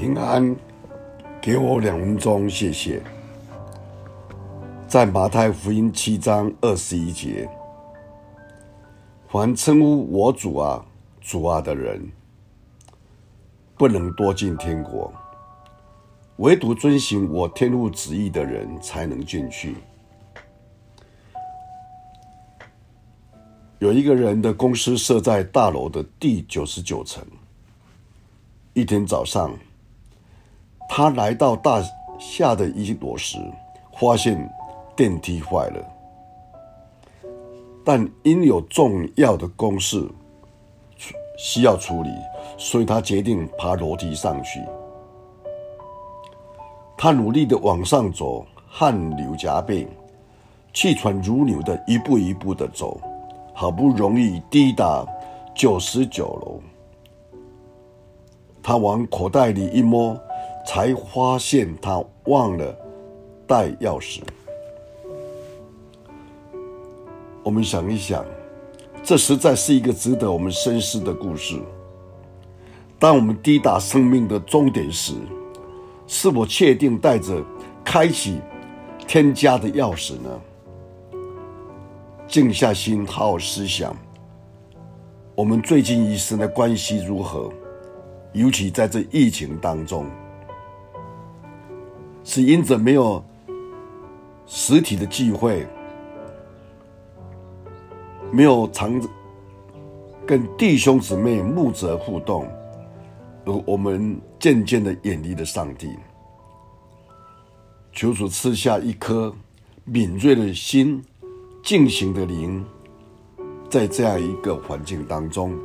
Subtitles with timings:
[0.00, 0.54] 平安，
[1.42, 3.02] 给我两分钟，谢谢。
[4.86, 7.50] 在马太福音七章二十一节，
[9.26, 10.86] 凡称呼我主啊、
[11.20, 12.08] 主啊的人，
[13.76, 15.12] 不能多进天国；
[16.36, 19.74] 唯独遵行我天父旨意的人，才能进去。
[23.80, 27.26] 有一个人的公司设在大楼的第九十九层。
[28.74, 29.52] 一天早上，
[30.88, 31.82] 他来到大
[32.18, 33.38] 厦的一楼时，
[34.00, 34.50] 发现
[34.96, 35.84] 电梯坏了。
[37.84, 40.06] 但因有重要的公事
[41.38, 42.10] 需要处理，
[42.56, 44.60] 所以他决定爬楼梯上去。
[46.96, 49.86] 他努力的往上走，汗流浃背，
[50.74, 53.00] 气喘如牛的一步一步的走。
[53.54, 55.04] 好不容易抵达
[55.52, 56.60] 九十九楼，
[58.62, 60.16] 他往口袋里一摸，
[60.68, 62.76] 才发现他忘了
[63.46, 64.20] 带钥匙。
[67.42, 68.22] 我们想一想，
[69.02, 71.58] 这实在是一个值得我们深思的故事。
[72.98, 75.14] 当我们抵达生命的终点时，
[76.06, 77.42] 是否确定带着
[77.82, 78.38] 开启
[79.06, 80.40] 天家的钥匙呢？
[82.26, 83.96] 静下心，好好思想，
[85.34, 87.50] 我们最近一生的关系如何？
[88.34, 90.04] 尤其在这疫情当中，
[92.28, 93.24] 是因着没有
[94.44, 95.66] 实体的聚会，
[98.30, 99.00] 没有常
[100.26, 102.46] 跟弟兄姊妹牧者互动，
[103.46, 105.96] 而我们渐渐的远离了上帝。
[107.92, 109.34] 求主赐下一颗
[109.84, 111.02] 敏锐的心。
[111.60, 112.64] 静行的灵，
[113.68, 115.58] 在这样一个环境当中，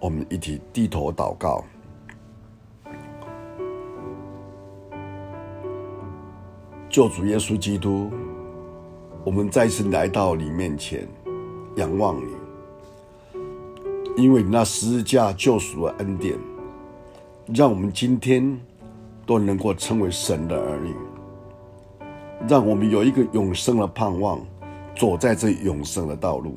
[0.00, 1.62] 我们一起低头祷告。
[6.88, 8.10] 救主耶稣基督，
[9.22, 11.06] 我们再次来到你面前，
[11.76, 12.32] 仰望你，
[14.16, 16.38] 因为你那十字架救赎的恩典，
[17.54, 18.58] 让我们今天
[19.26, 20.94] 都能够成为神的儿女。
[22.48, 24.40] 让我们有一个永生的盼望，
[24.96, 26.54] 走在这永生的道路。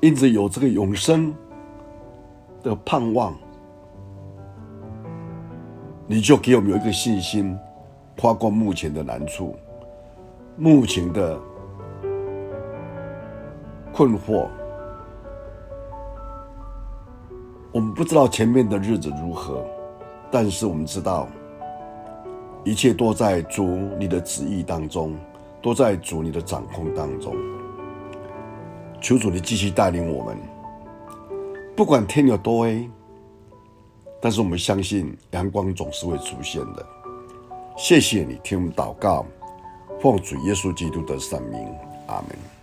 [0.00, 1.34] 因此，有这个永生
[2.62, 3.34] 的盼望，
[6.10, 7.54] 你就给我们有一个信心，
[8.18, 9.54] 跨过目前的难处、
[10.56, 11.38] 目前的
[13.92, 14.48] 困惑。
[17.70, 19.62] 我们不知道前面的日子如何。
[20.30, 21.28] 但是我们知道，
[22.64, 23.66] 一切都在主
[23.98, 25.14] 你的旨意当中，
[25.62, 27.34] 都在主你的掌控当中。
[29.00, 30.36] 求主你继续带领我们，
[31.76, 32.90] 不管天有多黑，
[34.20, 36.86] 但是我们相信阳光总是会出现的。
[37.76, 39.24] 谢谢你听我们祷告，
[40.00, 41.60] 奉主耶稣基督的圣名，
[42.06, 42.57] 阿门。